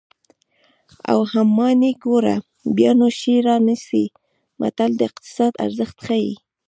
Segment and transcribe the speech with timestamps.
[1.11, 2.35] اول همیانۍ ګوره
[2.75, 4.03] بیا نو شی رانیسه
[4.59, 6.33] متل د اقتصاد ارزښت ښيي